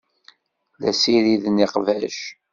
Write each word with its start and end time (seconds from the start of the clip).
La 0.81 0.91
ssiriden 0.95 1.63
iqbac. 1.65 2.17